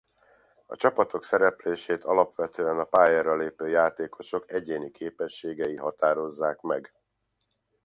A 0.65 0.75
csaptok 0.75 1.23
szereplését 1.23 2.03
alapvetően 2.03 2.79
a 2.79 2.83
pályára 2.83 3.35
lépő 3.35 3.67
játékosok 3.67 4.51
egyéni 4.51 4.91
képességei 4.91 5.75
határozzák 5.75 6.61
meg. 6.61 6.93